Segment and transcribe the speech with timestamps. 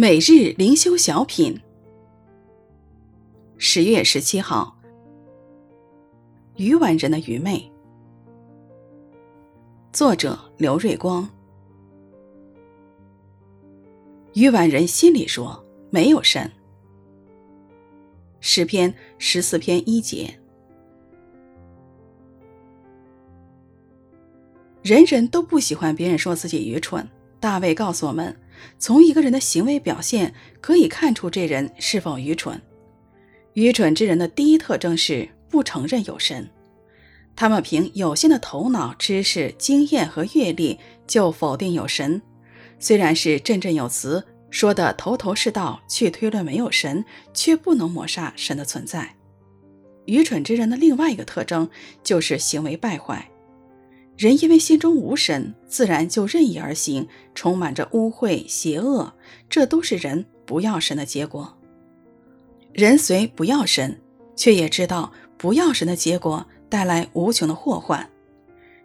[0.00, 1.60] 每日灵修小品，
[3.56, 4.78] 十月十七号，
[6.54, 7.68] 愚顽人的愚昧。
[9.92, 11.28] 作者刘瑞光。
[14.34, 16.48] 愚顽人心里说：“没有神。”
[18.38, 20.32] 诗篇十四篇一节。
[24.80, 27.04] 人人都不喜欢别人说自己愚蠢。
[27.40, 28.36] 大卫告诉我们，
[28.78, 32.60] 从一个人的行为表现可以看出这人是否愚蠢。
[33.54, 36.48] 愚蠢之人的第一特征是不承认有神，
[37.34, 42.20] 他们凭有限的头脑、知识、经验和阅历就否定有神。
[42.78, 47.04] 虽然是振振有词，说得头头是道，去推论没有神，
[47.34, 49.16] 却不能抹杀神的存在。
[50.06, 51.68] 愚蠢之人的另外一个特征
[52.02, 53.28] 就是行为败坏。
[54.18, 59.14] 人因为心中无神，自然就任意而行，充满着污秽邪恶，
[59.48, 61.56] 这都是人不要神的结果。
[62.72, 64.00] 人虽不要神，
[64.34, 68.10] 却也知道不要神的结果带来无穷的祸患，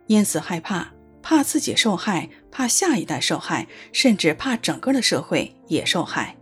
[0.05, 6.37] 因此害怕，怕自己受害，怕下一代受害，甚至怕整个的社会也受害。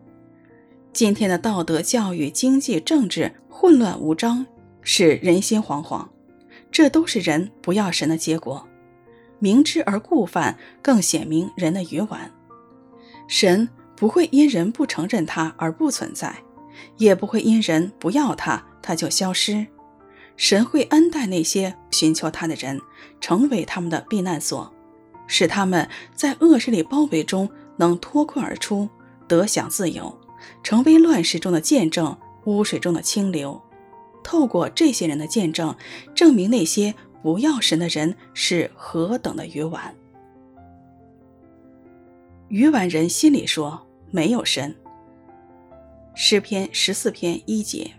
[0.92, 4.46] 今天的道德教育、经济、政治混乱无章，
[4.82, 6.06] 使人心惶惶，
[6.70, 8.68] 这都是人不要神的结果。
[9.42, 12.32] 明知而故犯，更显明人的愚顽。
[13.28, 16.36] 神不会因人不承认他而不存在，
[16.98, 19.66] 也不会因人不要他，他就消失。
[20.38, 22.80] 神会恩待那些寻求他的人，
[23.20, 24.72] 成为他们的避难所，
[25.26, 28.88] 使他们在恶势力包围中能脱困而出，
[29.28, 30.16] 得享自由，
[30.62, 33.60] 成为乱世中的见证，污水中的清流。
[34.24, 35.76] 透过这些人的见证，
[36.14, 36.94] 证明那些。
[37.22, 39.96] 不要神的人是何等的愚顽！
[42.50, 44.76] 愚顽人心里说：“没有神。”
[46.16, 47.92] 诗篇十四篇一节。